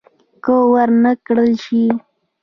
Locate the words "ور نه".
0.71-1.11